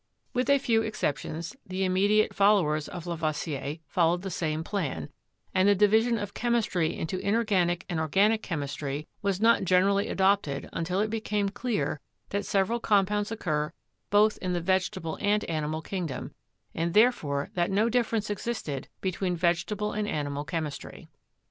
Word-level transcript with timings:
With 0.33 0.49
a 0.49 0.57
few 0.57 0.83
ex 0.83 0.99
ceptions, 0.99 1.55
the 1.63 1.83
immediate 1.85 2.33
followers 2.33 2.87
of 2.87 3.05
Lavoisier 3.05 3.77
followed 3.87 4.23
the 4.23 4.31
same 4.31 4.63
plan, 4.63 5.09
and 5.53 5.69
the 5.69 5.75
division 5.75 6.17
of 6.17 6.33
chemistry 6.33 6.97
into 6.97 7.19
inor 7.19 7.45
ganic 7.45 7.83
and 7.87 7.99
organic 7.99 8.41
chemistry 8.41 9.07
was 9.21 9.39
not 9.39 9.63
generally 9.63 10.07
adopted 10.07 10.67
until 10.73 11.01
it 11.01 11.11
became 11.11 11.49
clear 11.49 11.99
that 12.29 12.47
several 12.47 12.79
compounds 12.79 13.31
occur 13.31 13.73
both 14.09 14.39
in 14.41 14.53
the 14.53 14.59
vegetable 14.59 15.19
and 15.21 15.43
animal 15.43 15.83
kingdom, 15.83 16.33
and 16.73 16.95
therefore 16.95 17.51
that 17.53 17.69
no 17.69 17.87
difference 17.87 18.31
existed 18.31 18.87
between 19.01 19.35
vegetable 19.35 19.91
and 19.93 20.07
animal 20.07 20.43
chem 20.43 20.65
istry. 20.65 21.09